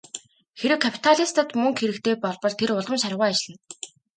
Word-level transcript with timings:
Хэрэв 0.59 0.79
капиталистад 0.85 1.47
мөнгө 1.59 1.79
хэрэгтэй 1.79 2.15
болбол 2.23 2.53
тэр 2.59 2.69
улам 2.79 2.97
шаргуу 3.01 3.25
ажиллана. 3.29 3.65